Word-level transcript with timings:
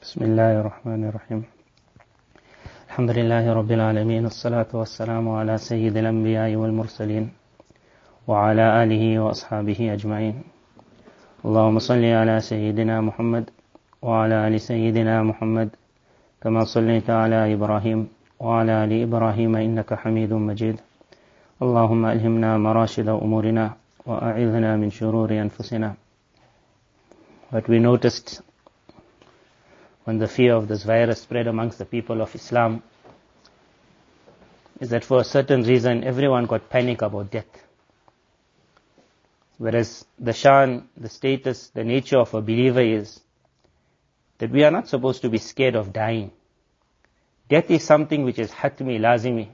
بسم 0.00 0.24
الله 0.24 0.52
الرحمن 0.60 1.02
الرحيم. 1.08 1.40
الحمد 2.88 3.10
لله 3.10 3.44
رب 3.52 3.70
العالمين 3.78 4.24
الصلاة 4.32 4.70
والسلام 4.72 5.28
على 5.28 5.58
سيد 5.58 5.96
الأنبياء 5.96 6.56
والمرسلين 6.56 7.24
وعلى 8.28 8.82
آله 8.82 9.04
وأصحابه 9.20 9.80
أجمعين. 9.96 10.36
اللهم 11.44 11.78
صل 11.78 12.04
على 12.04 12.40
سيدنا 12.40 13.00
محمد 13.00 13.44
وعلى 14.02 14.48
آل 14.48 14.60
سيدنا 14.60 15.22
محمد 15.22 15.68
كما 16.42 16.64
صليت 16.64 17.10
على 17.10 17.54
إبراهيم 17.54 18.08
وعلى 18.40 18.84
آل 18.84 18.92
إبراهيم 19.04 19.56
إنك 19.56 19.94
حميد 19.94 20.32
مجيد. 20.32 20.76
اللهم 21.62 22.02
ألهمنا 22.06 22.58
مراشد 22.58 23.08
أمورنا 23.08 23.66
وأعذنا 24.06 24.70
من 24.76 24.90
شرور 24.90 25.30
أنفسنا. 25.44 25.94
But 27.52 27.68
we 27.68 27.78
noticed 27.78 28.40
when 30.04 30.18
the 30.18 30.28
fear 30.28 30.54
of 30.54 30.68
this 30.68 30.84
virus 30.84 31.22
spread 31.22 31.46
amongst 31.46 31.78
the 31.78 31.84
people 31.84 32.20
of 32.22 32.34
Islam 32.34 32.82
is 34.80 34.90
that 34.90 35.04
for 35.04 35.20
a 35.20 35.24
certain 35.24 35.62
reason 35.62 36.04
everyone 36.04 36.46
got 36.46 36.70
panic 36.70 37.02
about 37.02 37.30
death. 37.30 37.66
Whereas 39.58 40.06
the 40.18 40.32
shan, 40.32 40.88
the 40.96 41.10
status, 41.10 41.68
the 41.68 41.84
nature 41.84 42.18
of 42.18 42.32
a 42.32 42.40
believer 42.40 42.80
is 42.80 43.20
that 44.38 44.50
we 44.50 44.64
are 44.64 44.70
not 44.70 44.88
supposed 44.88 45.20
to 45.22 45.28
be 45.28 45.36
scared 45.36 45.76
of 45.76 45.92
dying. 45.92 46.32
Death 47.50 47.70
is 47.70 47.84
something 47.84 48.24
which 48.24 48.38
is 48.38 48.50
hatmi, 48.50 48.98
lazimi. 48.98 49.48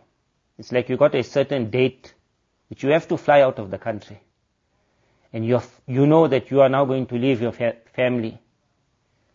It's 0.59 0.70
like 0.70 0.88
you 0.88 0.96
got 0.96 1.15
a 1.16 1.24
certain 1.24 1.70
date 1.70 2.15
which 2.68 2.84
you 2.84 2.90
have 2.90 3.09
to 3.09 3.16
fly 3.16 3.40
out 3.40 3.59
of 3.59 3.70
the 3.70 3.78
country. 3.78 4.20
And 5.32 5.45
you 5.45 5.60
you 5.87 6.06
know 6.06 6.28
that 6.28 6.51
you 6.52 6.60
are 6.60 6.68
now 6.68 6.84
going 6.84 7.06
to 7.06 7.16
leave 7.16 7.42
your 7.42 7.52
fa- 7.52 7.76
family. 7.95 8.38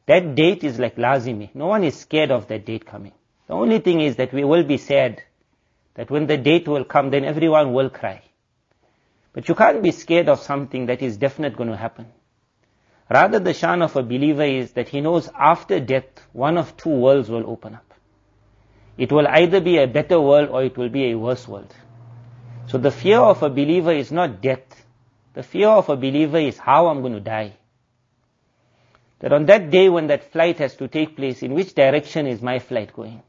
That 0.05 0.35
date 0.35 0.63
is 0.63 0.79
like 0.79 0.95
lazimi. 0.95 1.53
No 1.53 1.67
one 1.67 1.83
is 1.83 1.99
scared 1.99 2.31
of 2.31 2.47
that 2.47 2.65
date 2.65 2.85
coming. 2.85 3.13
The 3.47 3.53
only 3.53 3.79
thing 3.79 4.01
is 4.01 4.15
that 4.15 4.33
we 4.33 4.43
will 4.43 4.63
be 4.63 4.77
sad 4.77 5.21
that 5.93 6.09
when 6.09 6.27
the 6.27 6.37
date 6.37 6.67
will 6.67 6.85
come, 6.85 7.09
then 7.09 7.25
everyone 7.25 7.73
will 7.73 7.89
cry. 7.89 8.21
But 9.33 9.47
you 9.47 9.55
can't 9.55 9.83
be 9.83 9.91
scared 9.91 10.29
of 10.29 10.41
something 10.41 10.87
that 10.87 11.01
is 11.01 11.17
definite 11.17 11.55
going 11.55 11.69
to 11.69 11.77
happen. 11.77 12.07
Rather, 13.09 13.39
the 13.39 13.53
shan 13.53 13.81
of 13.81 13.95
a 13.95 14.03
believer 14.03 14.43
is 14.43 14.71
that 14.71 14.89
he 14.89 15.01
knows 15.01 15.29
after 15.37 15.79
death, 15.79 16.27
one 16.31 16.57
of 16.57 16.77
two 16.77 16.89
worlds 16.89 17.29
will 17.29 17.49
open 17.49 17.75
up. 17.75 17.93
It 18.97 19.11
will 19.11 19.27
either 19.27 19.59
be 19.59 19.77
a 19.77 19.87
better 19.87 20.19
world 20.19 20.49
or 20.49 20.63
it 20.63 20.77
will 20.77 20.89
be 20.89 21.11
a 21.11 21.17
worse 21.17 21.47
world. 21.47 21.73
So 22.67 22.77
the 22.77 22.91
fear 22.91 23.19
of 23.19 23.43
a 23.43 23.49
believer 23.49 23.91
is 23.91 24.11
not 24.11 24.41
death. 24.41 24.85
The 25.33 25.43
fear 25.43 25.67
of 25.67 25.89
a 25.89 25.95
believer 25.95 26.37
is 26.37 26.57
how 26.57 26.87
I'm 26.87 27.01
going 27.01 27.13
to 27.13 27.19
die. 27.19 27.57
That 29.21 29.33
on 29.33 29.45
that 29.45 29.69
day 29.69 29.87
when 29.87 30.07
that 30.07 30.31
flight 30.31 30.57
has 30.57 30.75
to 30.77 30.87
take 30.87 31.15
place, 31.15 31.43
in 31.43 31.53
which 31.53 31.75
direction 31.75 32.25
is 32.25 32.41
my 32.41 32.57
flight 32.57 32.91
going? 32.91 33.21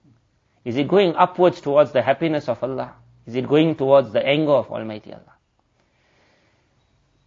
Is 0.65 0.77
it 0.77 0.89
going 0.89 1.15
upwards 1.15 1.61
towards 1.61 1.93
the 1.93 2.01
happiness 2.03 2.49
of 2.49 2.62
Allah? 2.62 2.95
Is 3.27 3.34
it 3.34 3.47
going 3.47 3.75
towards 3.77 4.11
the 4.12 4.25
anger 4.27 4.53
of 4.53 4.71
Almighty 4.71 5.12
Allah? 5.12 5.34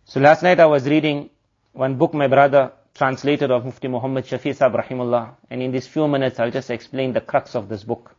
So 0.05 0.19
last 0.19 0.41
night 0.41 0.59
I 0.59 0.66
was 0.66 0.88
reading 0.88 1.30
one 1.73 1.95
book 1.95 2.13
my 2.16 2.27
brother 2.27 2.72
translated 2.95 3.52
of 3.52 3.66
Mufti 3.66 3.88
Muhammad 3.88 4.25
Shafi 4.25 4.55
Sahib 4.55 4.73
Rahimullah. 4.73 5.35
And 5.50 5.61
in 5.61 5.72
these 5.72 5.85
few 5.85 6.07
minutes 6.07 6.39
I'll 6.39 6.52
just 6.52 6.72
explain 6.72 7.13
the 7.13 7.22
crux 7.22 7.55
of 7.55 7.69
this 7.69 7.83
book. 7.83 8.16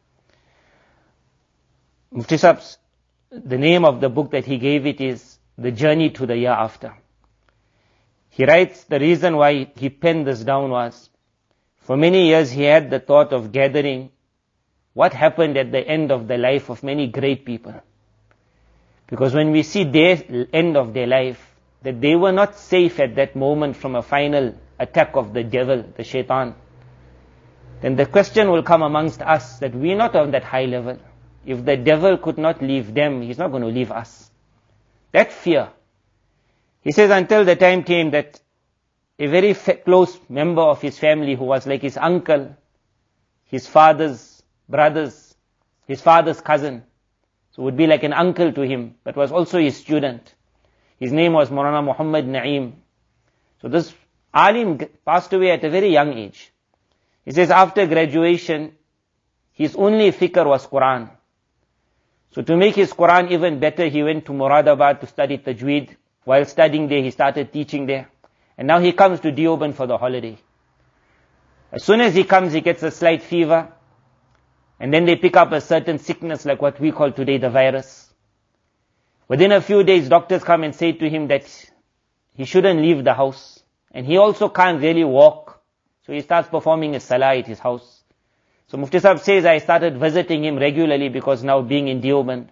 Mufti 2.12 2.36
Sahib's, 2.36 2.78
the 3.30 3.58
name 3.58 3.84
of 3.84 4.00
the 4.00 4.08
book 4.08 4.30
that 4.30 4.44
he 4.44 4.58
gave 4.58 4.86
it 4.86 5.00
is 5.00 5.38
The 5.58 5.72
Journey 5.72 6.10
to 6.10 6.26
the 6.26 6.36
Year 6.36 6.52
After. 6.52 6.94
He 8.36 8.44
writes 8.44 8.84
the 8.84 9.00
reason 9.00 9.38
why 9.38 9.66
he 9.76 9.88
penned 9.88 10.26
this 10.26 10.44
down 10.44 10.68
was, 10.68 11.08
for 11.78 11.96
many 11.96 12.26
years 12.26 12.50
he 12.50 12.64
had 12.64 12.90
the 12.90 13.00
thought 13.00 13.32
of 13.32 13.50
gathering 13.50 14.10
what 14.92 15.14
happened 15.14 15.56
at 15.56 15.72
the 15.72 15.80
end 15.80 16.12
of 16.12 16.28
the 16.28 16.36
life 16.36 16.68
of 16.68 16.82
many 16.82 17.06
great 17.06 17.46
people. 17.46 17.72
Because 19.06 19.32
when 19.32 19.52
we 19.52 19.62
see 19.62 19.84
their 19.84 20.22
end 20.52 20.76
of 20.76 20.92
their 20.92 21.06
life, 21.06 21.40
that 21.80 22.02
they 22.02 22.14
were 22.14 22.32
not 22.32 22.58
safe 22.58 23.00
at 23.00 23.14
that 23.14 23.36
moment 23.36 23.74
from 23.74 23.94
a 23.94 24.02
final 24.02 24.54
attack 24.78 25.16
of 25.16 25.32
the 25.32 25.42
devil, 25.42 25.82
the 25.96 26.04
shaitan, 26.04 26.54
then 27.80 27.96
the 27.96 28.04
question 28.04 28.50
will 28.50 28.62
come 28.62 28.82
amongst 28.82 29.22
us 29.22 29.60
that 29.60 29.74
we're 29.74 29.96
not 29.96 30.14
on 30.14 30.32
that 30.32 30.44
high 30.44 30.66
level. 30.66 30.98
If 31.46 31.64
the 31.64 31.78
devil 31.78 32.18
could 32.18 32.36
not 32.36 32.60
leave 32.60 32.92
them, 32.92 33.22
he's 33.22 33.38
not 33.38 33.50
going 33.50 33.62
to 33.62 33.68
leave 33.68 33.92
us. 33.92 34.30
That 35.12 35.32
fear. 35.32 35.70
He 36.86 36.92
says 36.92 37.10
until 37.10 37.44
the 37.44 37.56
time 37.56 37.82
came 37.82 38.12
that 38.12 38.40
a 39.18 39.26
very 39.26 39.54
close 39.54 40.20
member 40.28 40.62
of 40.62 40.80
his 40.80 40.96
family 40.96 41.34
who 41.34 41.42
was 41.42 41.66
like 41.66 41.82
his 41.82 41.96
uncle, 41.96 42.56
his 43.46 43.66
father's 43.66 44.40
brothers, 44.68 45.34
his 45.88 46.00
father's 46.00 46.40
cousin, 46.40 46.84
so 47.50 47.64
would 47.64 47.76
be 47.76 47.88
like 47.88 48.04
an 48.04 48.12
uncle 48.12 48.52
to 48.52 48.60
him, 48.60 48.94
but 49.02 49.16
was 49.16 49.32
also 49.32 49.58
his 49.58 49.76
student. 49.76 50.32
His 51.00 51.10
name 51.10 51.32
was 51.32 51.50
Maulana 51.50 51.84
Muhammad 51.84 52.24
Naeem. 52.24 52.74
So 53.60 53.66
this 53.66 53.92
alim 54.32 54.78
passed 55.04 55.32
away 55.32 55.50
at 55.50 55.64
a 55.64 55.70
very 55.70 55.88
young 55.88 56.12
age. 56.12 56.52
He 57.24 57.32
says 57.32 57.50
after 57.50 57.84
graduation, 57.88 58.76
his 59.54 59.74
only 59.74 60.12
fikr 60.12 60.46
was 60.46 60.64
Quran. 60.68 61.10
So 62.30 62.42
to 62.42 62.56
make 62.56 62.76
his 62.76 62.92
Quran 62.92 63.32
even 63.32 63.58
better, 63.58 63.88
he 63.88 64.04
went 64.04 64.24
to 64.26 64.30
Muradabad 64.30 65.00
to 65.00 65.08
study 65.08 65.38
Tajweed. 65.38 65.96
While 66.26 66.44
studying 66.44 66.88
there, 66.88 67.02
he 67.02 67.12
started 67.12 67.52
teaching 67.52 67.86
there. 67.86 68.08
And 68.58 68.66
now 68.66 68.80
he 68.80 68.92
comes 68.92 69.20
to 69.20 69.30
Deoband 69.30 69.74
for 69.74 69.86
the 69.86 69.96
holiday. 69.96 70.36
As 71.70 71.84
soon 71.84 72.00
as 72.00 72.16
he 72.16 72.24
comes, 72.24 72.52
he 72.52 72.62
gets 72.62 72.82
a 72.82 72.90
slight 72.90 73.22
fever. 73.22 73.68
And 74.80 74.92
then 74.92 75.04
they 75.04 75.14
pick 75.14 75.36
up 75.36 75.52
a 75.52 75.60
certain 75.60 76.00
sickness 76.00 76.44
like 76.44 76.60
what 76.60 76.80
we 76.80 76.90
call 76.90 77.12
today 77.12 77.38
the 77.38 77.48
virus. 77.48 78.12
Within 79.28 79.52
a 79.52 79.60
few 79.60 79.84
days, 79.84 80.08
doctors 80.08 80.42
come 80.42 80.64
and 80.64 80.74
say 80.74 80.90
to 80.90 81.08
him 81.08 81.28
that 81.28 81.44
he 82.34 82.44
shouldn't 82.44 82.80
leave 82.80 83.04
the 83.04 83.14
house. 83.14 83.62
And 83.92 84.04
he 84.04 84.16
also 84.16 84.48
can't 84.48 84.82
really 84.82 85.04
walk. 85.04 85.62
So 86.06 86.12
he 86.12 86.22
starts 86.22 86.48
performing 86.48 86.94
his 86.94 87.04
salah 87.04 87.36
at 87.36 87.46
his 87.46 87.60
house. 87.60 88.02
So 88.66 88.78
Mufti 88.78 88.98
Sahib 88.98 89.20
says, 89.20 89.44
I 89.44 89.58
started 89.58 89.96
visiting 89.96 90.44
him 90.44 90.56
regularly 90.56 91.08
because 91.08 91.44
now 91.44 91.62
being 91.62 91.86
in 91.86 92.00
Deoband. 92.00 92.48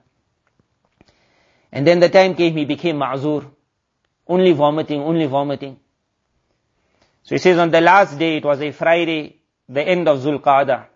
And 1.72 1.84
then 1.84 1.98
the 1.98 2.08
time 2.08 2.36
came, 2.36 2.56
he 2.56 2.66
became 2.66 2.98
ma'zur. 2.98 3.50
Only 4.26 4.52
vomiting, 4.52 5.00
only 5.02 5.26
vomiting. 5.26 5.78
So 7.24 7.34
he 7.34 7.38
says, 7.38 7.58
on 7.58 7.70
the 7.70 7.80
last 7.80 8.18
day, 8.18 8.36
it 8.36 8.44
was 8.44 8.60
a 8.60 8.70
Friday, 8.70 9.40
the 9.68 9.82
end 9.82 10.08
of 10.08 10.20
Zulqa'dah. 10.20 10.86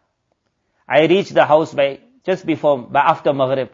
I 0.89 1.07
reached 1.07 1.35
the 1.35 1.45
house 1.45 1.75
by, 1.75 2.01
just 2.25 2.47
before, 2.47 2.79
by 2.79 3.01
after 3.01 3.33
Maghrib. 3.33 3.71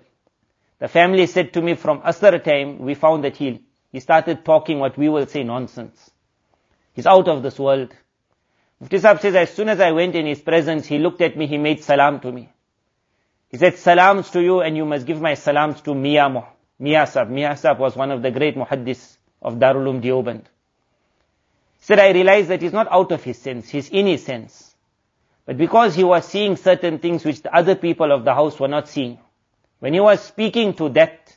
The 0.78 0.88
family 0.88 1.26
said 1.26 1.53
to 1.54 1.62
me 1.62 1.75
from 1.75 2.00
Asr 2.00 2.42
time, 2.42 2.78
we 2.78 2.94
found 2.94 3.25
that 3.25 3.37
he, 3.37 3.62
he 3.92 4.00
started 4.00 4.44
talking 4.44 4.81
what 4.81 4.98
we 4.98 5.09
will 5.09 5.26
say 5.26 5.44
nonsense. 5.44 6.10
He's 6.92 7.06
out 7.06 7.28
of 7.28 7.42
this 7.42 7.59
world. 7.59 7.94
Mufti 8.81 8.98
Sahib 8.98 9.21
says, 9.21 9.34
as 9.34 9.50
soon 9.54 9.69
as 9.69 9.81
I 9.81 9.92
went 9.92 10.15
in 10.15 10.26
his 10.26 10.41
presence, 10.41 10.86
he 10.86 10.98
looked 10.98 11.21
at 11.21 11.36
me, 11.36 11.47
he 11.47 11.59
made 11.59 11.82
salam 11.82 12.21
to 12.21 12.31
me. 12.31 12.48
He 13.48 13.56
said, 13.56 13.76
salams 13.76 14.31
to 14.31 14.42
you 14.42 14.60
and 14.60 14.76
you 14.76 14.84
must 14.84 15.06
give 15.06 15.21
my 15.21 15.34
salams 15.34 15.81
to 15.82 15.94
Sahib. 15.94 17.31
Mia 17.31 17.56
Sahib 17.56 17.78
was 17.78 17.97
one 17.97 18.10
of 18.10 18.21
the 18.21 18.32
great 18.32 18.56
muhaddis 18.56 19.16
of 19.44 19.56
Darul 19.56 19.84
Uloom 19.84 20.03
Deoband. 20.03 20.43
Said, 21.81 22.00
I 22.00 22.12
realized 22.12 22.49
that 22.49 22.62
he's 22.62 22.72
not 22.72 22.88
out 22.91 23.12
of 23.12 23.22
his 23.22 23.38
sense, 23.38 23.69
he's 23.69 23.91
in 23.91 24.06
his 24.06 24.25
sense. 24.25 24.75
But 25.44 25.59
because 25.59 25.94
he 25.94 26.03
was 26.03 26.27
seeing 26.27 26.56
certain 26.56 26.99
things 26.99 27.25
which 27.25 27.43
the 27.43 27.54
other 27.54 27.75
people 27.75 28.10
of 28.10 28.25
the 28.25 28.34
house 28.34 28.59
were 28.59 28.69
not 28.69 28.88
seeing, 28.88 29.19
when 29.81 29.93
he 29.93 30.00
was 30.00 30.22
speaking 30.22 30.72
to 30.75 30.88
that, 30.91 31.37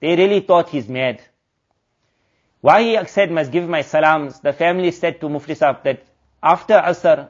they 0.00 0.16
really 0.16 0.40
thought 0.40 0.70
he's 0.70 0.88
mad. 0.88 1.20
Why 2.62 2.82
he 2.82 3.06
said, 3.06 3.30
must 3.30 3.52
give 3.52 3.68
my 3.68 3.82
salams, 3.82 4.40
the 4.40 4.54
family 4.54 4.90
said 4.90 5.20
to 5.20 5.28
Mufti 5.28 5.52
that 5.52 6.02
after 6.42 6.74
Asr, 6.74 7.28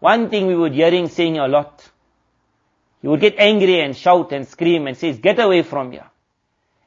one 0.00 0.28
thing 0.28 0.48
we 0.48 0.56
would 0.56 0.74
hearing 0.74 1.08
saying 1.08 1.38
a 1.38 1.46
lot, 1.46 1.88
he 3.00 3.06
would 3.06 3.20
get 3.20 3.36
angry 3.38 3.80
and 3.80 3.96
shout 3.96 4.32
and 4.32 4.46
scream 4.48 4.88
and 4.88 4.96
says, 4.96 5.18
get 5.18 5.38
away 5.38 5.62
from 5.62 5.92
here. 5.92 6.10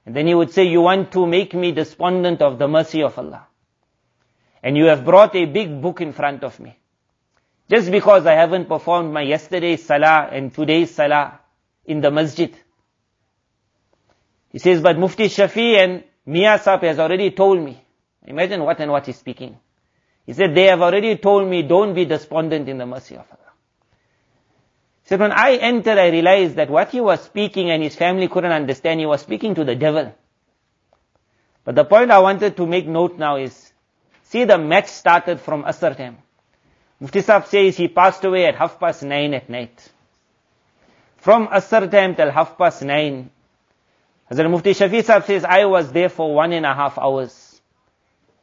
And 0.09 0.15
then 0.15 0.25
he 0.25 0.33
would 0.33 0.49
say, 0.49 0.63
you 0.63 0.81
want 0.81 1.11
to 1.11 1.27
make 1.27 1.53
me 1.53 1.71
despondent 1.71 2.41
of 2.41 2.57
the 2.57 2.67
mercy 2.67 3.03
of 3.03 3.15
Allah. 3.19 3.45
And 4.63 4.75
you 4.75 4.85
have 4.85 5.05
brought 5.05 5.35
a 5.35 5.45
big 5.45 5.83
book 5.83 6.01
in 6.01 6.13
front 6.13 6.43
of 6.43 6.59
me. 6.59 6.79
Just 7.69 7.91
because 7.91 8.25
I 8.25 8.33
haven't 8.33 8.67
performed 8.67 9.13
my 9.13 9.21
yesterday's 9.21 9.85
salah 9.85 10.27
and 10.31 10.51
today's 10.51 10.89
salah 10.89 11.39
in 11.85 12.01
the 12.01 12.09
masjid. 12.09 12.51
He 14.51 14.57
says, 14.57 14.81
but 14.81 14.97
Mufti 14.97 15.25
Shafi 15.25 15.75
and 15.75 16.03
Mia 16.25 16.57
Sahib 16.57 16.81
has 16.81 16.97
already 16.97 17.29
told 17.29 17.63
me. 17.63 17.79
Imagine 18.25 18.63
what 18.63 18.79
and 18.79 18.91
what 18.91 19.05
he's 19.05 19.19
speaking. 19.19 19.59
He 20.25 20.33
said, 20.33 20.55
they 20.55 20.63
have 20.63 20.81
already 20.81 21.17
told 21.17 21.47
me, 21.47 21.61
don't 21.61 21.93
be 21.93 22.05
despondent 22.05 22.67
in 22.67 22.79
the 22.79 22.87
mercy 22.87 23.13
of 23.13 23.27
Allah. 23.29 23.48
Said, 25.09 25.21
when 25.21 25.31
I 25.31 25.55
entered, 25.55 25.97
I 25.97 26.09
realized 26.09 26.57
that 26.57 26.69
what 26.69 26.89
he 26.91 27.01
was 27.01 27.19
speaking 27.23 27.71
and 27.71 27.81
his 27.81 27.95
family 27.95 28.27
couldn't 28.27 28.51
understand, 28.51 28.99
he 28.99 29.07
was 29.07 29.21
speaking 29.21 29.55
to 29.55 29.63
the 29.63 29.73
devil. 29.73 30.13
But 31.65 31.73
the 31.73 31.83
point 31.83 32.11
I 32.11 32.19
wanted 32.19 32.55
to 32.57 32.67
make 32.67 32.85
note 32.85 33.17
now 33.17 33.37
is, 33.37 33.73
see 34.25 34.43
the 34.43 34.59
match 34.59 34.85
started 34.85 35.39
from 35.39 35.63
Asr 35.63 35.97
time. 35.97 36.19
Mufti 36.99 37.21
Sahib 37.21 37.47
says 37.47 37.75
he 37.75 37.87
passed 37.87 38.23
away 38.23 38.45
at 38.45 38.53
half 38.53 38.79
past 38.79 39.01
nine 39.01 39.33
at 39.33 39.49
night. 39.49 39.89
From 41.17 41.47
Asr 41.47 41.89
time 41.89 42.13
till 42.13 42.29
half 42.29 42.55
past 42.55 42.83
nine, 42.83 43.31
Hazrat 44.29 44.51
Mufti 44.51 44.75
Shafi 44.75 45.03
says, 45.25 45.43
I 45.43 45.65
was 45.65 45.91
there 45.91 46.09
for 46.09 46.35
one 46.35 46.53
and 46.53 46.67
a 46.67 46.75
half 46.75 46.99
hours. 46.99 47.59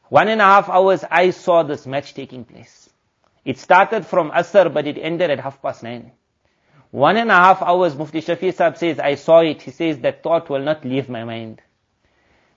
One 0.09 0.27
and 0.27 0.41
a 0.41 0.45
half 0.45 0.69
hours 0.69 1.05
I 1.09 1.31
saw 1.31 1.63
this 1.63 1.87
match 1.87 2.13
taking 2.15 2.45
place. 2.45 2.91
It 3.45 3.61
started 3.61 4.05
from 4.05 4.33
Asr 4.33 4.75
but 4.75 4.89
it 4.89 4.99
ended 4.99 5.31
at 5.31 5.39
half 5.39 5.63
past 5.63 5.85
nine. 5.85 6.11
One 6.97 7.19
and 7.19 7.31
a 7.31 7.35
half 7.35 7.61
hours 7.61 7.95
Mufti 7.95 8.23
Shafi 8.23 8.55
Sahib 8.55 8.79
says, 8.79 8.99
I 8.99 9.17
saw 9.17 9.41
it. 9.41 9.61
He 9.61 9.71
says 9.71 9.99
that 9.99 10.23
thought 10.23 10.49
will 10.49 10.63
not 10.63 10.83
leave 10.83 11.11
my 11.11 11.25
mind. 11.25 11.61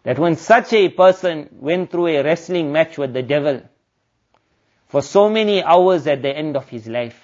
That 0.03 0.18
when 0.18 0.38
such 0.38 0.71
a 0.71 0.88
person 0.88 1.50
went 1.59 1.91
through 1.91 2.07
a 2.07 2.24
wrestling 2.24 2.71
match 2.71 2.97
with 2.97 3.12
the 3.12 3.21
devil 3.21 3.63
for 4.88 5.01
so 5.01 5.30
many 5.30 5.62
hours 5.62 6.07
at 6.07 6.21
the 6.21 6.30
end 6.30 6.56
of 6.56 6.69
his 6.69 6.88
life, 6.88 7.21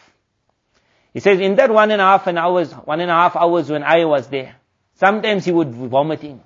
he 1.13 1.21
says, 1.21 1.39
in 1.39 1.55
that 1.55 1.71
one 1.71 1.89
and 1.89 2.01
a 2.01 2.03
half 2.03 2.27
an 2.27 2.37
hours, 2.37 2.73
one 2.73 2.99
and 2.99 3.09
a 3.09 3.13
half 3.13 3.37
hours 3.37 3.69
when 3.69 3.83
I 3.83 4.03
was 4.03 4.27
there, 4.27 4.57
sometimes 4.95 5.45
he 5.45 5.53
would 5.53 5.71
be 5.71 5.87
vomiting. 5.87 6.43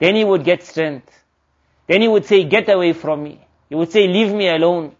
Then 0.00 0.16
he 0.16 0.24
would 0.24 0.42
get 0.42 0.64
strength. 0.64 1.12
Then 1.86 2.02
he 2.02 2.08
would 2.08 2.24
say, 2.24 2.42
get 2.42 2.68
away 2.68 2.92
from 2.92 3.22
me. 3.22 3.46
He 3.68 3.76
would 3.76 3.92
say, 3.92 4.08
leave 4.08 4.34
me 4.34 4.48
alone. 4.48 4.96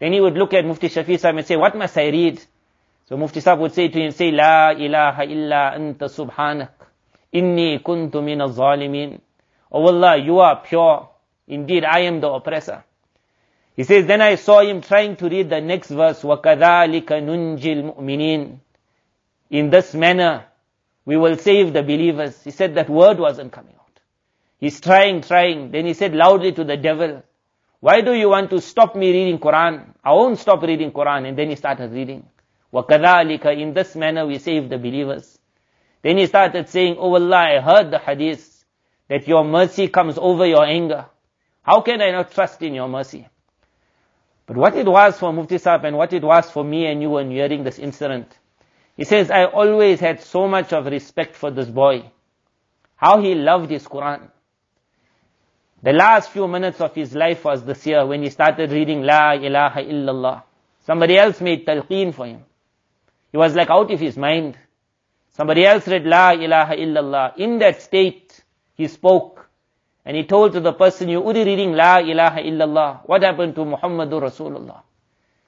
Then 0.00 0.12
he 0.12 0.20
would 0.20 0.34
look 0.34 0.52
at 0.52 0.64
Mufti 0.64 0.88
Shafi 0.88 1.16
Sahib 1.16 1.36
and 1.36 1.46
say, 1.46 1.54
what 1.54 1.78
must 1.78 1.96
I 1.96 2.08
read? 2.08 2.44
So 3.05 3.17
Mufti 3.17 3.41
Sahib 3.41 3.59
would 3.59 3.73
say 3.73 3.89
to 3.89 3.99
him, 3.99 4.11
say, 4.11 4.31
La 4.31 4.71
ilaha 4.71 5.23
illa 5.23 5.73
anta 5.75 6.07
subhanak. 6.07 6.69
Inni 7.33 7.81
kuntu 7.83 8.23
min 8.23 8.41
al-zalimin. 8.41 9.19
Oh 9.71 9.87
Allah, 9.87 10.17
you 10.17 10.39
are 10.39 10.61
pure. 10.61 11.09
Indeed, 11.47 11.83
I 11.83 11.99
am 12.01 12.21
the 12.21 12.29
oppressor. 12.29 12.83
He 13.75 13.83
says, 13.83 14.05
then 14.05 14.21
I 14.21 14.35
saw 14.35 14.61
him 14.61 14.81
trying 14.81 15.15
to 15.17 15.29
read 15.29 15.49
the 15.49 15.61
next 15.61 15.89
verse, 15.89 16.21
وَكَذَلِكَ 16.21 17.05
نُنْجِ 17.05 17.61
الْمُؤْمِنِينَ 17.61 18.59
In 19.49 19.69
this 19.69 19.93
manner, 19.93 20.45
we 21.05 21.17
will 21.17 21.37
save 21.37 21.73
the 21.73 21.81
believers. 21.81 22.43
He 22.43 22.51
said 22.51 22.75
that 22.75 22.89
word 22.89 23.17
wasn't 23.17 23.51
coming 23.51 23.73
out. 23.73 23.99
He's 24.59 24.79
trying, 24.79 25.21
trying. 25.21 25.71
Then 25.71 25.85
he 25.85 25.93
said 25.93 26.13
loudly 26.13 26.51
to 26.53 26.63
the 26.63 26.77
devil, 26.77 27.23
why 27.79 28.01
do 28.01 28.13
you 28.13 28.29
want 28.29 28.51
to 28.51 28.61
stop 28.61 28.95
me 28.95 29.11
reading 29.11 29.39
Quran? 29.39 29.93
I 30.03 30.13
won't 30.13 30.37
stop 30.37 30.61
reading 30.61 30.91
Quran. 30.91 31.27
And 31.27 31.37
then 31.37 31.49
he 31.49 31.55
started 31.55 31.91
reading. 31.91 32.27
وَكَذَلِكَ 32.73 33.59
In 33.59 33.73
this 33.73 33.95
manner 33.95 34.25
we 34.25 34.37
save 34.37 34.69
the 34.69 34.77
believers. 34.77 35.37
Then 36.01 36.17
he 36.17 36.25
started 36.25 36.69
saying, 36.69 36.95
Oh 36.97 37.13
Allah, 37.13 37.37
I 37.37 37.59
heard 37.59 37.91
the 37.91 37.99
hadith 37.99 38.65
that 39.07 39.27
your 39.27 39.43
mercy 39.43 39.87
comes 39.87 40.17
over 40.17 40.45
your 40.45 40.65
anger. 40.65 41.05
How 41.63 41.81
can 41.81 42.01
I 42.01 42.11
not 42.11 42.31
trust 42.31 42.61
in 42.61 42.73
your 42.73 42.87
mercy? 42.87 43.27
But 44.47 44.57
what 44.57 44.75
it 44.75 44.87
was 44.87 45.19
for 45.19 45.31
Mufti 45.31 45.55
Saab 45.55 45.83
and 45.83 45.97
what 45.97 46.11
it 46.13 46.23
was 46.23 46.49
for 46.49 46.63
me 46.63 46.85
and 46.87 47.01
you 47.01 47.11
when 47.11 47.29
hearing 47.29 47.63
this 47.63 47.77
incident, 47.77 48.37
he 48.97 49.03
says, 49.03 49.29
I 49.29 49.45
always 49.45 49.99
had 49.99 50.21
so 50.21 50.47
much 50.47 50.73
of 50.73 50.85
respect 50.85 51.35
for 51.35 51.51
this 51.51 51.69
boy. 51.69 52.11
How 52.95 53.21
he 53.21 53.35
loved 53.35 53.69
his 53.69 53.87
Quran. 53.87 54.29
The 55.83 55.93
last 55.93 56.31
few 56.31 56.47
minutes 56.47 56.79
of 56.81 56.93
his 56.93 57.15
life 57.15 57.43
was 57.43 57.63
this 57.63 57.85
year 57.87 58.05
when 58.05 58.21
he 58.21 58.29
started 58.29 58.71
reading 58.71 59.01
La 59.01 59.31
ilaha 59.33 59.81
illallah. 59.81 60.43
Somebody 60.85 61.17
else 61.17 61.41
made 61.41 61.65
talqeen 61.65 62.13
for 62.13 62.27
him. 62.27 62.43
He 63.32 63.36
was 63.36 63.54
like 63.54 63.70
out 63.70 63.90
of 63.90 64.00
his 64.00 64.16
mind. 64.16 64.56
Somebody 65.30 65.66
else 65.66 65.86
read 65.88 66.04
La 66.04 66.30
ilaha 66.30 66.74
illallah. 66.74 67.36
In 67.36 67.58
that 67.58 67.82
state, 67.82 68.42
he 68.74 68.88
spoke. 68.88 69.48
And 70.04 70.16
he 70.16 70.24
told 70.24 70.52
to 70.52 70.60
the 70.60 70.72
person, 70.72 71.08
you 71.08 71.22
only 71.22 71.44
reading 71.44 71.72
La 71.72 71.98
ilaha 71.98 72.40
illallah. 72.40 73.00
What 73.06 73.22
happened 73.22 73.54
to 73.56 73.62
Muhammadur 73.62 74.22
Rasulullah? 74.22 74.82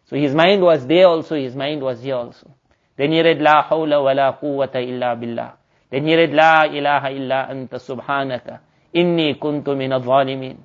So 0.07 0.17
his 0.17 0.35
mind 0.35 0.63
was 0.63 0.87
there 0.87 1.07
also, 1.07 1.37
his 1.37 1.55
mind 1.55 1.83
was 1.83 2.03
here 2.03 2.17
also. 2.17 2.51
Then 2.97 3.13
he 3.13 3.23
read 3.23 3.41
La 3.41 3.63
hawla 3.69 4.03
wa 4.03 4.13
la 4.13 4.37
quwwata 4.37 4.83
illa 4.83 5.17
billah. 5.17 5.53
Then 5.91 6.07
he 6.07 6.17
read 6.17 6.33
La 6.33 6.65
ilaha 6.65 7.11
illa 7.11 7.49
anta 7.51 7.79
subhanaka. 7.79 8.61
Inni 8.95 9.39
kuntu 9.39 9.77
min 9.77 10.59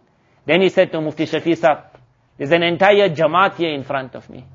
Then 0.46 0.62
he 0.62 0.70
said 0.70 0.92
to 0.92 1.02
Mufti 1.02 1.26
Shafi 1.26 1.56
there's 2.38 2.52
an 2.52 2.64
entire 2.64 3.10
Jamaat 3.10 3.56
here 3.56 3.72
in 3.72 3.84
front 3.84 4.16
of 4.16 4.30
me. 4.30 4.46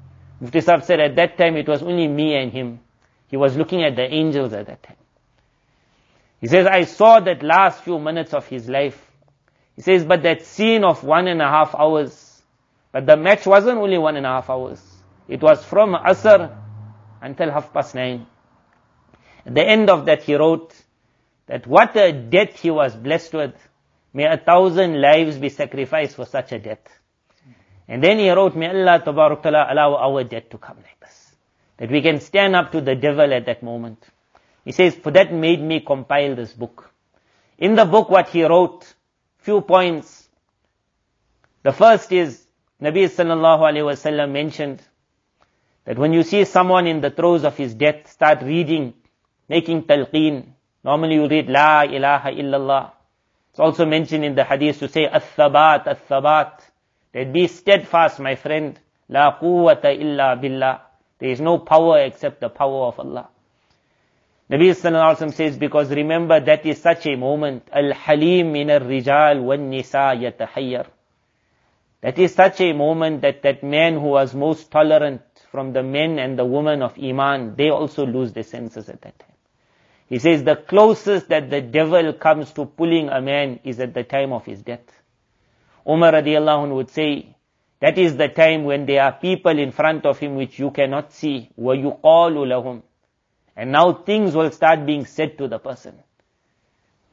Mufti 0.40 0.60
Sahib 0.60 0.84
said 0.84 1.00
at 1.00 1.16
that 1.16 1.36
time 1.36 1.56
it 1.56 1.68
was 1.68 1.82
only 1.82 2.06
me 2.06 2.34
and 2.34 2.52
him. 2.52 2.80
He 3.28 3.36
was 3.36 3.56
looking 3.56 3.82
at 3.82 3.96
the 3.96 4.02
angels 4.02 4.52
at 4.52 4.66
that 4.66 4.82
time. 4.82 4.96
He 6.40 6.46
says, 6.46 6.66
I 6.66 6.84
saw 6.84 7.20
that 7.20 7.42
last 7.42 7.82
few 7.82 7.98
minutes 7.98 8.32
of 8.32 8.46
his 8.46 8.68
life. 8.68 9.04
He 9.74 9.82
says, 9.82 10.04
but 10.04 10.22
that 10.22 10.44
scene 10.44 10.84
of 10.84 11.02
one 11.04 11.28
and 11.28 11.42
a 11.42 11.48
half 11.48 11.74
hours, 11.74 12.42
but 12.92 13.06
the 13.06 13.16
match 13.16 13.46
wasn't 13.46 13.78
only 13.78 13.98
one 13.98 14.16
and 14.16 14.24
a 14.24 14.30
half 14.30 14.50
hours. 14.50 14.80
It 15.28 15.42
was 15.42 15.64
from 15.64 15.94
Asr 15.94 16.56
until 17.20 17.50
half 17.50 17.72
past 17.72 17.94
nine. 17.94 18.26
At 19.44 19.54
the 19.54 19.64
end 19.64 19.90
of 19.90 20.06
that 20.06 20.22
he 20.22 20.34
wrote 20.34 20.74
that 21.46 21.66
what 21.66 21.96
a 21.96 22.12
death 22.12 22.60
he 22.60 22.70
was 22.70 22.94
blessed 22.94 23.34
with. 23.34 23.54
May 24.12 24.24
a 24.24 24.36
thousand 24.36 25.00
lives 25.00 25.38
be 25.38 25.48
sacrificed 25.48 26.16
for 26.16 26.24
such 26.24 26.52
a 26.52 26.58
death. 26.58 26.97
And 27.88 28.04
then 28.04 28.18
he 28.18 28.30
wrote, 28.30 28.54
may 28.54 28.68
Allah 28.68 29.00
Ta'ala 29.02 29.66
allow 29.72 29.96
our 29.96 30.22
death 30.22 30.50
to 30.50 30.58
come 30.58 30.76
like 30.76 31.00
this. 31.00 31.34
That 31.78 31.90
we 31.90 32.02
can 32.02 32.20
stand 32.20 32.54
up 32.54 32.70
to 32.72 32.82
the 32.82 32.94
devil 32.94 33.32
at 33.32 33.46
that 33.46 33.62
moment. 33.62 34.04
He 34.64 34.72
says, 34.72 34.94
for 34.94 35.10
that 35.12 35.32
made 35.32 35.62
me 35.62 35.80
compile 35.80 36.36
this 36.36 36.52
book. 36.52 36.90
In 37.56 37.74
the 37.74 37.86
book 37.86 38.10
what 38.10 38.28
he 38.28 38.44
wrote, 38.44 38.92
few 39.38 39.62
points. 39.62 40.28
The 41.62 41.72
first 41.72 42.12
is, 42.12 42.46
Nabi 42.80 43.08
sallallahu 43.08 43.60
alayhi 43.60 43.84
wasallam 43.84 44.30
mentioned 44.32 44.82
that 45.84 45.98
when 45.98 46.12
you 46.12 46.22
see 46.22 46.44
someone 46.44 46.86
in 46.86 47.00
the 47.00 47.10
throes 47.10 47.44
of 47.44 47.56
his 47.56 47.74
death, 47.74 48.12
start 48.12 48.42
reading, 48.42 48.92
making 49.48 49.84
talqeen. 49.84 50.52
Normally 50.84 51.14
you 51.14 51.26
read 51.26 51.48
La 51.48 51.82
ilaha 51.82 52.30
illallah. 52.30 52.92
It's 53.50 53.58
also 53.58 53.86
mentioned 53.86 54.24
in 54.24 54.34
the 54.34 54.44
hadith 54.44 54.78
to 54.80 54.88
say 54.88 55.06
As-sabat, 55.06 55.86
As-sabat. 55.88 56.67
That 57.18 57.32
be 57.32 57.48
steadfast, 57.48 58.20
my 58.20 58.36
friend. 58.36 58.78
La 59.08 59.36
quwwata 59.40 59.90
illa 59.90 60.36
billah. 60.40 60.82
There 61.18 61.30
is 61.30 61.40
no 61.40 61.58
power 61.58 61.98
except 61.98 62.40
the 62.40 62.48
power 62.48 62.86
of 62.86 63.00
Allah. 63.00 63.28
Nabi 64.48 64.70
Sallallahu 64.70 65.16
Alaihi 65.16 65.18
Wasallam 65.18 65.34
says, 65.34 65.58
because 65.58 65.90
remember 65.90 66.38
that 66.38 66.64
is 66.64 66.80
such 66.80 67.06
a 67.06 67.16
moment. 67.16 67.66
Al-Halim 67.72 68.52
min 68.52 68.70
al-Rijal 68.70 69.42
wal-Nisa. 69.42 70.86
That 72.02 72.18
is 72.20 72.34
such 72.36 72.60
a 72.60 72.72
moment 72.72 73.22
that 73.22 73.42
that 73.42 73.64
man 73.64 73.94
who 73.94 74.10
was 74.10 74.32
most 74.32 74.70
tolerant 74.70 75.22
from 75.50 75.72
the 75.72 75.82
men 75.82 76.20
and 76.20 76.38
the 76.38 76.44
women 76.44 76.82
of 76.82 76.96
Iman, 77.02 77.56
they 77.56 77.70
also 77.70 78.06
lose 78.06 78.32
their 78.32 78.44
senses 78.44 78.88
at 78.88 79.02
that 79.02 79.18
time. 79.18 79.34
He 80.08 80.20
says 80.20 80.44
the 80.44 80.54
closest 80.54 81.30
that 81.30 81.50
the 81.50 81.62
devil 81.62 82.12
comes 82.12 82.52
to 82.52 82.64
pulling 82.64 83.08
a 83.08 83.20
man 83.20 83.58
is 83.64 83.80
at 83.80 83.92
the 83.92 84.04
time 84.04 84.32
of 84.32 84.46
his 84.46 84.62
death. 84.62 84.88
Umar 85.87 86.13
radiallahu 86.13 86.63
anh 86.63 86.73
would 86.73 86.89
say, 86.89 87.35
that 87.79 87.97
is 87.97 88.15
the 88.15 88.29
time 88.29 88.63
when 88.63 88.85
there 88.85 89.03
are 89.03 89.11
people 89.11 89.57
in 89.57 89.71
front 89.71 90.05
of 90.05 90.19
him 90.19 90.35
which 90.35 90.57
you 90.57 90.71
cannot 90.71 91.11
see. 91.11 91.49
وَيُقَالُ 91.59 92.01
لَهُمْ 92.01 92.81
and 93.55 93.71
now 93.71 93.93
things 93.93 94.35
will 94.35 94.51
start 94.51 94.85
being 94.85 95.05
said 95.05 95.37
to 95.37 95.47
the 95.47 95.59
person. 95.59 95.95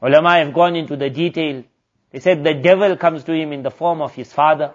Ulama 0.01 0.37
have 0.39 0.53
gone 0.53 0.75
into 0.75 0.95
the 0.95 1.09
detail. 1.09 1.63
They 2.11 2.19
said 2.19 2.43
the 2.43 2.55
devil 2.55 2.97
comes 2.97 3.23
to 3.25 3.33
him 3.33 3.53
in 3.53 3.61
the 3.61 3.71
form 3.71 4.01
of 4.01 4.15
his 4.15 4.33
father, 4.33 4.73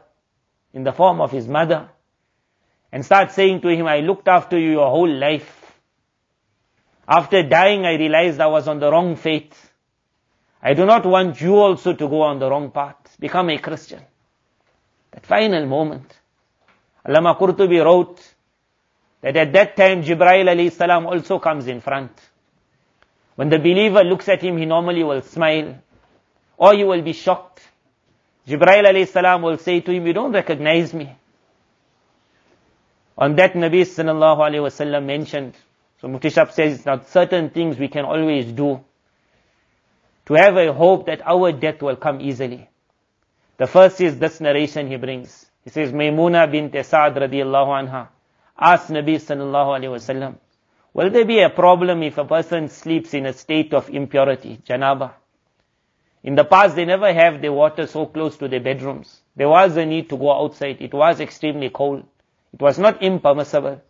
in 0.72 0.84
the 0.84 0.92
form 0.92 1.20
of 1.20 1.32
his 1.32 1.48
mother, 1.48 1.88
and 2.92 3.04
starts 3.04 3.34
saying 3.34 3.60
to 3.62 3.68
him, 3.68 3.86
I 3.86 4.00
looked 4.00 4.28
after 4.28 4.58
you 4.58 4.70
your 4.70 4.90
whole 4.90 5.12
life. 5.12 5.62
After 7.08 7.42
dying, 7.42 7.84
I 7.84 7.96
realized 7.96 8.40
I 8.40 8.46
was 8.46 8.68
on 8.68 8.78
the 8.78 8.90
wrong 8.90 9.16
faith. 9.16 9.69
I 10.63 10.73
do 10.73 10.85
not 10.85 11.05
want 11.05 11.41
you 11.41 11.55
also 11.55 11.93
to 11.93 12.07
go 12.07 12.21
on 12.21 12.39
the 12.39 12.49
wrong 12.49 12.71
path. 12.71 13.17
Become 13.19 13.49
a 13.49 13.57
Christian. 13.57 14.01
That 15.11 15.25
final 15.25 15.65
moment. 15.65 16.13
Allama 17.05 17.37
Qurtubi 17.37 17.83
wrote, 17.83 18.21
that 19.21 19.35
at 19.37 19.53
that 19.53 19.75
time 19.75 20.03
Jibreel 20.03 20.45
alayhi 20.45 20.71
salam 20.71 21.05
also 21.05 21.39
comes 21.39 21.67
in 21.67 21.81
front. 21.81 22.11
When 23.35 23.49
the 23.49 23.59
believer 23.59 24.03
looks 24.03 24.29
at 24.29 24.41
him, 24.41 24.57
he 24.57 24.65
normally 24.65 25.03
will 25.03 25.21
smile, 25.21 25.79
or 26.57 26.73
he 26.73 26.83
will 26.83 27.01
be 27.01 27.13
shocked. 27.13 27.61
Jibreel 28.47 28.85
alayhi 28.85 29.07
salam 29.07 29.41
will 29.41 29.57
say 29.57 29.79
to 29.81 29.91
him, 29.91 30.05
you 30.05 30.13
don't 30.13 30.31
recognize 30.31 30.93
me. 30.93 31.15
On 33.17 33.35
that 33.35 33.53
Nabi 33.53 33.81
sallallahu 33.81 34.37
alayhi 34.37 34.61
wasallam 34.61 35.05
mentioned, 35.05 35.55
so 35.99 36.07
Muftishab 36.07 36.51
says 36.51 36.83
that 36.83 37.09
certain 37.09 37.49
things 37.51 37.77
we 37.77 37.87
can 37.87 38.05
always 38.05 38.51
do 38.51 38.83
to 40.25 40.33
have 40.33 40.57
a 40.57 40.71
hope 40.73 41.05
that 41.07 41.21
our 41.25 41.51
death 41.51 41.81
will 41.81 41.95
come 41.95 42.21
easily. 42.21 42.69
The 43.57 43.67
first 43.67 44.01
is 44.01 44.17
this 44.17 44.41
narration 44.41 44.87
he 44.87 44.97
brings. 44.97 45.45
He 45.63 45.69
says, 45.69 45.91
Maymuna 45.91 46.51
bint 46.51 46.73
Sa'd 46.85 47.15
radiallahu 47.15 47.87
anha 47.87 48.07
asked 48.61 48.89
Nabi 48.89 49.15
sallallahu 49.15 49.79
alayhi 49.79 49.91
wasallam, 49.97 50.35
will 50.93 51.09
there 51.09 51.25
be 51.25 51.39
a 51.39 51.49
problem 51.49 52.03
if 52.03 52.17
a 52.17 52.25
person 52.25 52.69
sleeps 52.69 53.13
in 53.13 53.25
a 53.25 53.33
state 53.33 53.73
of 53.73 53.89
impurity, 53.89 54.61
janaba? 54.67 55.13
In 56.23 56.35
the 56.35 56.43
past, 56.43 56.75
they 56.75 56.85
never 56.85 57.11
have 57.11 57.41
the 57.41 57.51
water 57.51 57.87
so 57.87 58.05
close 58.05 58.37
to 58.37 58.47
their 58.47 58.59
bedrooms. 58.59 59.21
There 59.35 59.49
was 59.49 59.75
a 59.75 59.85
need 59.85 60.09
to 60.09 60.17
go 60.17 60.31
outside. 60.31 60.77
It 60.79 60.93
was 60.93 61.19
extremely 61.19 61.69
cold. 61.71 62.05
It 62.53 62.61
was 62.61 62.77
not 62.77 63.01
impermissible. 63.01 63.81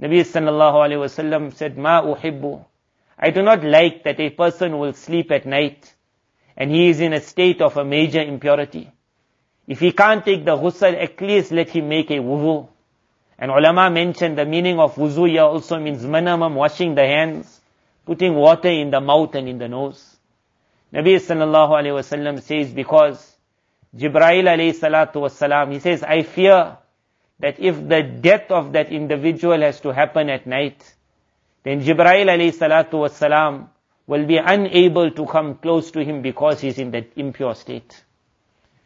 Nabi 0.00 0.20
sallallahu 0.20 0.74
alayhi 0.74 1.02
wasallam 1.06 1.52
said, 1.52 1.76
Ma 1.76 2.02
uhibbu. 2.02 2.64
I 3.18 3.30
do 3.30 3.42
not 3.42 3.64
like 3.64 4.04
that 4.04 4.20
a 4.20 4.30
person 4.30 4.78
will 4.78 4.92
sleep 4.92 5.30
at 5.30 5.46
night 5.46 5.94
and 6.56 6.70
he 6.70 6.88
is 6.88 7.00
in 7.00 7.12
a 7.12 7.20
state 7.20 7.60
of 7.60 7.76
a 7.76 7.84
major 7.84 8.20
impurity. 8.20 8.90
If 9.66 9.80
he 9.80 9.92
can't 9.92 10.24
take 10.24 10.44
the 10.44 10.56
ghusl, 10.56 10.94
at 11.02 11.20
least 11.20 11.52
let 11.52 11.70
him 11.70 11.88
make 11.88 12.10
a 12.10 12.18
wudu. 12.18 12.68
And 13.38 13.50
ulama 13.50 13.90
mentioned 13.90 14.38
the 14.38 14.46
meaning 14.46 14.78
of 14.78 14.94
wuzu 14.94 15.28
here 15.28 15.42
also 15.42 15.78
means 15.78 16.04
minimum 16.04 16.54
washing 16.54 16.94
the 16.94 17.06
hands, 17.06 17.60
putting 18.04 18.34
water 18.34 18.68
in 18.68 18.90
the 18.90 19.00
mouth 19.00 19.34
and 19.34 19.48
in 19.48 19.58
the 19.58 19.68
nose. 19.68 20.16
Nabi 20.92 21.16
sallallahu 21.16 21.70
alayhi 21.70 21.94
wasallam 22.00 22.40
says 22.40 22.70
because 22.72 23.36
Jibrail 23.94 24.44
alayhi 24.44 24.74
salatu 24.74 25.16
wasalam, 25.16 25.72
he 25.72 25.80
says, 25.80 26.02
I 26.02 26.22
fear 26.22 26.76
that 27.40 27.58
if 27.58 27.76
the 27.88 28.02
death 28.02 28.50
of 28.50 28.72
that 28.72 28.90
individual 28.92 29.60
has 29.60 29.80
to 29.80 29.92
happen 29.92 30.30
at 30.30 30.46
night, 30.46 30.94
then 31.66 31.80
Jibrail 31.82 32.28
alayhi 32.28 32.52
salatu 32.52 33.00
wasalam 33.02 33.66
will 34.06 34.24
be 34.24 34.36
unable 34.36 35.10
to 35.10 35.26
come 35.26 35.56
close 35.56 35.90
to 35.90 36.04
him 36.04 36.22
because 36.22 36.60
he's 36.60 36.78
in 36.78 36.92
that 36.92 37.08
impure 37.16 37.56
state. 37.56 38.04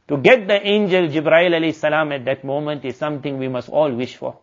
To 0.08 0.16
get 0.16 0.48
the 0.48 0.66
angel 0.66 1.02
Jibrail 1.08 1.50
alayhi 1.58 1.74
salam 1.74 2.10
at 2.12 2.24
that 2.24 2.42
moment 2.42 2.86
is 2.86 2.96
something 2.96 3.36
we 3.38 3.48
must 3.48 3.68
all 3.68 3.92
wish 3.92 4.16
for. 4.16 4.38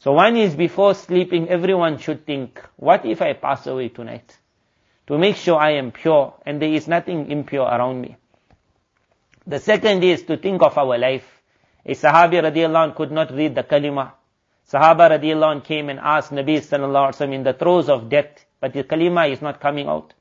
So 0.00 0.12
one 0.12 0.36
is 0.36 0.54
before 0.54 0.94
sleeping, 0.94 1.48
everyone 1.48 1.96
should 1.96 2.26
think, 2.26 2.62
what 2.76 3.06
if 3.06 3.22
I 3.22 3.32
pass 3.32 3.66
away 3.66 3.88
tonight? 3.88 4.36
To 5.06 5.16
make 5.16 5.36
sure 5.36 5.56
I 5.58 5.76
am 5.78 5.92
pure 5.92 6.34
and 6.44 6.60
there 6.60 6.74
is 6.74 6.86
nothing 6.86 7.30
impure 7.30 7.64
around 7.64 8.02
me. 8.02 8.18
The 9.46 9.60
second 9.60 10.04
is 10.04 10.24
to 10.24 10.36
think 10.36 10.60
of 10.60 10.76
our 10.76 10.98
life. 10.98 11.40
A 11.86 11.92
Sahabi 11.92 12.42
radiallahu 12.42 12.88
anh 12.90 12.94
could 12.94 13.12
not 13.12 13.30
read 13.32 13.54
the 13.54 13.62
kalima. 13.62 14.12
Sahaba 14.70 15.10
radiallahu 15.10 15.50
anh 15.56 15.60
came 15.60 15.88
and 15.88 16.00
asked 16.00 16.32
Nabi 16.32 16.58
sallallahu 16.58 17.08
alaihi 17.08 17.16
wasallam 17.16 17.34
in 17.34 17.42
the 17.44 17.52
throes 17.52 17.88
of 17.88 18.08
death, 18.08 18.44
but 18.60 18.72
the 18.72 18.82
kalima 18.82 19.30
is 19.30 19.40
not 19.40 19.60
coming 19.60 19.86
out. 19.88 20.14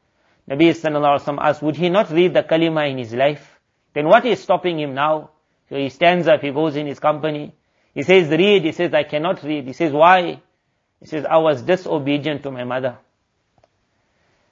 Nabi 0.49 0.69
sallallahu 0.69 1.19
alaihi 1.19 1.25
wasallam 1.25 1.41
asked, 1.41 1.61
would 1.63 1.75
he 1.75 1.89
not 1.89 2.11
read 2.11 2.33
the 2.33 2.43
kalima 2.43 2.89
in 2.89 2.97
his 2.97 3.13
life? 3.13 3.59
Then 3.93 4.07
what 4.07 4.25
is 4.25 4.41
stopping 4.41 4.79
him 4.79 4.93
now? 4.93 5.31
So 5.69 5.77
he 5.77 5.89
stands 5.89 6.27
up, 6.27 6.41
he 6.41 6.51
goes 6.51 6.75
in 6.75 6.85
his 6.85 6.99
company. 6.99 7.53
He 7.95 8.03
says, 8.03 8.29
read. 8.29 8.65
He 8.65 8.71
says, 8.73 8.93
I 8.93 9.03
cannot 9.03 9.41
read. 9.41 9.65
He 9.65 9.73
says, 9.73 9.93
why? 9.93 10.41
He 10.99 11.05
says, 11.07 11.25
I 11.25 11.37
was 11.37 11.61
disobedient 11.61 12.43
to 12.43 12.51
my 12.51 12.65
mother. 12.65 12.97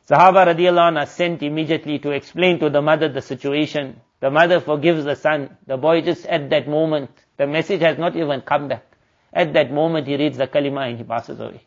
Sahaba 0.10 0.48
radiallahu 0.48 0.98
anh 0.98 1.08
sent 1.08 1.44
immediately 1.44 2.00
to 2.00 2.12
explain 2.12 2.60
to 2.60 2.70
the 2.70 2.82
mother 2.82 3.10
the 3.10 3.22
situation. 3.22 4.00
The 4.22 4.32
mother 4.32 4.60
forgives 4.60 5.04
the 5.04 5.16
son. 5.16 5.58
The 5.68 5.78
boy 5.78 6.02
just 6.02 6.26
at 6.26 6.50
that 6.50 6.68
moment, 6.68 7.12
the 7.38 7.46
message 7.46 7.82
has 7.82 7.98
not 7.98 8.16
even 8.16 8.42
come 8.42 8.70
back. 8.70 8.86
At 9.34 9.54
that 9.54 9.72
moment 9.72 10.08
he 10.08 10.16
reads 10.16 10.38
the 10.38 10.48
kalima 10.48 10.88
and 10.88 10.98
he 10.98 11.04
passes 11.04 11.40
away. 11.40 11.64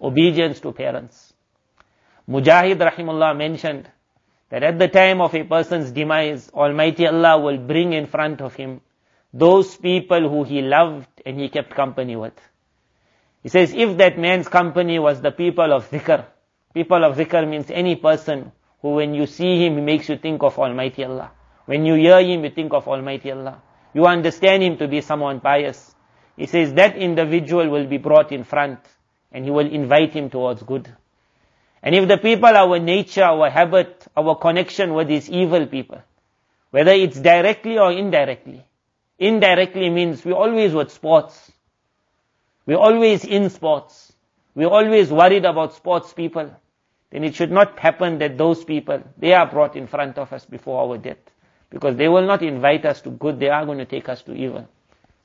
Obedience 0.00 0.60
to 0.60 0.72
parents. 0.72 1.32
Mujahid 2.28 2.78
rahimullah 2.78 3.36
mentioned 3.36 3.88
that 4.50 4.62
at 4.62 4.78
the 4.78 4.88
time 4.88 5.20
of 5.20 5.34
a 5.34 5.44
person's 5.44 5.92
demise, 5.92 6.50
Almighty 6.52 7.06
Allah 7.06 7.38
will 7.38 7.58
bring 7.58 7.92
in 7.92 8.06
front 8.06 8.40
of 8.40 8.54
him 8.54 8.80
those 9.32 9.76
people 9.76 10.28
who 10.28 10.44
he 10.44 10.60
loved 10.60 11.08
and 11.24 11.38
he 11.38 11.48
kept 11.48 11.74
company 11.74 12.16
with. 12.16 12.34
He 13.42 13.48
says, 13.48 13.72
if 13.72 13.96
that 13.98 14.18
man's 14.18 14.48
company 14.48 14.98
was 14.98 15.20
the 15.20 15.30
people 15.30 15.72
of 15.72 15.88
dhikr, 15.90 16.26
people 16.74 17.04
of 17.04 17.16
dhikr 17.16 17.48
means 17.48 17.70
any 17.70 17.96
person 17.96 18.52
who 18.82 18.94
when 18.94 19.14
you 19.14 19.26
see 19.26 19.64
him, 19.64 19.76
he 19.76 19.80
makes 19.80 20.08
you 20.08 20.16
think 20.16 20.42
of 20.42 20.58
Almighty 20.58 21.04
Allah. 21.04 21.30
When 21.66 21.84
you 21.86 21.94
hear 21.94 22.20
him, 22.20 22.44
you 22.44 22.50
think 22.50 22.72
of 22.72 22.88
Almighty 22.88 23.30
Allah. 23.30 23.62
You 23.94 24.06
understand 24.06 24.62
him 24.62 24.76
to 24.78 24.88
be 24.88 25.00
someone 25.00 25.40
pious. 25.40 25.94
He 26.40 26.46
says 26.46 26.72
that 26.72 26.96
individual 26.96 27.68
will 27.68 27.84
be 27.86 27.98
brought 27.98 28.32
in 28.32 28.44
front 28.44 28.78
and 29.30 29.44
he 29.44 29.50
will 29.50 29.70
invite 29.70 30.14
him 30.14 30.30
towards 30.30 30.62
good. 30.62 30.90
And 31.82 31.94
if 31.94 32.08
the 32.08 32.16
people, 32.16 32.48
our 32.48 32.78
nature, 32.78 33.24
our 33.24 33.50
habit, 33.50 34.06
our 34.16 34.34
connection 34.36 34.94
with 34.94 35.06
these 35.06 35.28
evil 35.28 35.66
people, 35.66 36.00
whether 36.70 36.92
it's 36.92 37.20
directly 37.20 37.78
or 37.78 37.92
indirectly, 37.92 38.64
indirectly 39.18 39.90
means 39.90 40.24
we 40.24 40.32
always 40.32 40.72
with 40.72 40.90
sports. 40.90 41.52
We're 42.64 42.78
always 42.78 43.26
in 43.26 43.50
sports. 43.50 44.10
We're 44.54 44.70
always 44.70 45.10
worried 45.10 45.44
about 45.44 45.74
sports 45.74 46.14
people. 46.14 46.50
Then 47.10 47.22
it 47.22 47.34
should 47.34 47.52
not 47.52 47.78
happen 47.78 48.16
that 48.20 48.38
those 48.38 48.64
people, 48.64 49.02
they 49.18 49.34
are 49.34 49.44
brought 49.44 49.76
in 49.76 49.88
front 49.88 50.16
of 50.16 50.32
us 50.32 50.46
before 50.46 50.88
our 50.88 50.96
death. 50.96 51.18
Because 51.68 51.96
they 51.96 52.08
will 52.08 52.24
not 52.24 52.42
invite 52.42 52.86
us 52.86 53.02
to 53.02 53.10
good, 53.10 53.38
they 53.38 53.50
are 53.50 53.66
going 53.66 53.76
to 53.76 53.84
take 53.84 54.08
us 54.08 54.22
to 54.22 54.32
evil. 54.32 54.66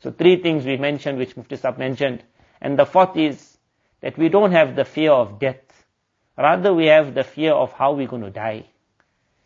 So 0.06 0.12
three 0.12 0.40
things 0.40 0.68
we 0.68 0.78
mentioned, 0.78 1.18
which 1.18 1.36
Mufti 1.36 1.56
Sahib 1.56 1.80
mentioned. 1.80 2.24
And 2.62 2.78
the 2.78 2.86
fourth 2.86 3.18
is 3.18 3.58
that 4.02 4.16
we 4.20 4.30
don't 4.30 4.52
have 4.52 4.76
the 4.76 4.86
fear 4.86 5.12
of 5.12 5.40
death. 5.40 5.64
Rather 6.38 6.76
we 6.76 6.86
have 6.86 7.16
the 7.16 7.24
fear 7.24 7.54
of 7.54 7.74
how 7.74 7.94
we're 7.94 8.08
going 8.08 8.22
to 8.22 8.30
die. 8.30 8.68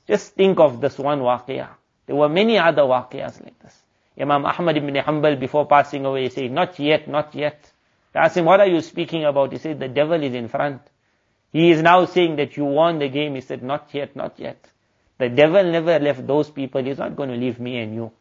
Just 0.06 0.34
think 0.34 0.60
of 0.60 0.82
this 0.82 0.98
one 0.98 1.22
waqiyah. 1.22 1.70
There 2.08 2.16
were 2.18 2.28
many 2.28 2.58
other 2.58 2.82
waqiyahs 2.82 3.42
like 3.42 3.58
this. 3.60 3.74
Imam 4.20 4.46
Ahmad 4.46 4.76
ibn 4.76 4.96
Hanbal 4.96 5.40
before 5.40 5.66
passing 5.66 6.04
away, 6.04 6.24
he 6.24 6.30
said, 6.30 6.52
not 6.52 6.78
yet, 6.78 7.08
not 7.08 7.34
yet. 7.34 7.72
They 8.12 8.20
asked 8.20 8.36
him, 8.36 8.44
what 8.44 8.60
are 8.60 8.68
you 8.68 8.82
speaking 8.82 9.24
about? 9.24 9.54
He 9.54 9.60
said, 9.60 9.80
the 9.80 9.88
devil 9.88 10.22
is 10.22 10.34
in 10.34 10.50
front. 10.50 10.82
He 11.54 11.72
is 11.72 11.82
now 11.82 12.04
saying 12.04 12.36
that 12.36 12.58
you 12.58 12.66
won 12.66 13.00
the 13.00 13.08
game. 13.08 13.36
He 13.36 13.42
said, 13.42 13.64
not 13.64 13.88
yet, 13.94 14.14
not 14.14 14.38
yet. 14.38 14.70
The 15.20 15.30
devil 15.30 15.64
never 15.72 16.00
left 16.00 16.28
those 16.28 16.50
people. 16.50 16.84
He's 16.84 16.98
not 16.98 17.16
going 17.16 17.30
to 17.30 17.38
leave 17.38 17.62
me 17.62 17.80
and 17.80 17.96
you. 17.96 18.12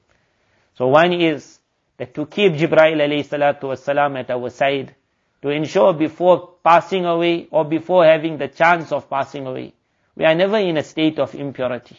So 0.75 0.87
one 0.87 1.13
is 1.13 1.59
that 1.99 2.15
to 2.15 2.27
keep 2.27 2.55
Jibreel 2.55 2.97
alayhi 2.97 4.19
at 4.19 4.31
our 4.31 4.51
side, 4.51 4.95
to 5.43 5.51
ensure 5.51 5.93
before 5.93 6.55
passing 6.65 7.05
away 7.05 7.47
or 7.51 7.65
before 7.65 8.05
having 8.05 8.39
the 8.39 8.49
chance 8.49 8.91
of 8.93 9.09
passing 9.11 9.47
away, 9.47 9.75
we 10.17 10.25
are 10.25 10.35
never 10.35 10.57
in 10.59 10.77
a 10.77 10.83
state 10.83 11.19
of 11.19 11.35
impurity. 11.35 11.97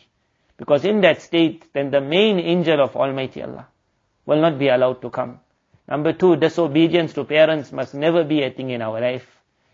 Because 0.58 0.84
in 0.84 1.00
that 1.02 1.22
state, 1.22 1.72
then 1.74 1.90
the 1.92 2.02
main 2.02 2.40
angel 2.40 2.82
of 2.82 2.96
Almighty 2.96 3.42
Allah 3.42 3.68
will 4.26 4.42
not 4.42 4.60
be 4.60 4.68
allowed 4.68 5.02
to 5.02 5.10
come. 5.10 5.40
Number 5.88 6.14
two, 6.14 6.36
disobedience 6.36 7.14
to 7.14 7.24
parents 7.24 7.72
must 7.72 7.94
never 7.94 8.24
be 8.24 8.44
a 8.44 8.52
thing 8.52 8.70
in 8.70 8.82
our 8.82 9.00
life. 9.00 9.26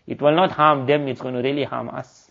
It 0.06 0.22
will 0.22 0.34
not 0.34 0.52
harm 0.52 0.86
them, 0.86 1.08
it's 1.08 1.20
going 1.20 1.34
to 1.34 1.42
really 1.42 1.64
harm 1.64 1.88
us. 1.88 2.30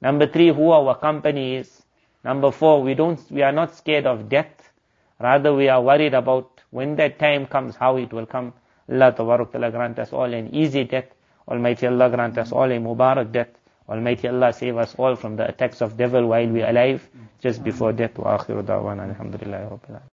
Number 0.00 0.26
three, 0.26 0.48
who 0.48 0.70
our 0.70 0.96
company 0.98 1.56
is. 1.56 1.82
Number 2.24 2.50
four, 2.50 2.82
we 2.82 2.94
don't, 2.94 3.20
we 3.30 3.42
are 3.42 3.52
not 3.52 3.76
scared 3.76 4.06
of 4.06 4.28
death. 4.28 4.72
Rather, 5.18 5.54
we 5.54 5.68
are 5.68 5.82
worried 5.82 6.14
about 6.14 6.59
when 6.70 6.96
that 6.96 7.18
time 7.18 7.46
comes, 7.46 7.76
how 7.76 7.96
it 7.96 8.12
will 8.12 8.26
come. 8.26 8.52
Allah 8.90 9.12
Ta'ala 9.12 9.70
grant 9.70 9.98
us 9.98 10.12
all 10.12 10.32
an 10.32 10.54
easy 10.54 10.84
death. 10.84 11.06
Almighty 11.48 11.86
Allah 11.86 12.10
grant 12.10 12.38
us 12.38 12.52
all 12.52 12.70
a 12.70 12.78
Mubarak 12.78 13.32
death. 13.32 13.48
Almighty 13.88 14.28
Allah 14.28 14.52
save 14.52 14.76
us 14.76 14.94
all 14.96 15.16
from 15.16 15.36
the 15.36 15.48
attacks 15.48 15.80
of 15.80 15.96
devil 15.96 16.26
while 16.28 16.46
we 16.48 16.62
are 16.62 16.70
alive, 16.70 17.08
just 17.40 17.62
before 17.64 17.92
death. 17.92 18.16
Wa 18.18 18.38
akhiru 18.38 18.62
da'wana 18.62 19.14
alhamdulillahi 19.14 19.70
rabbil 19.70 20.00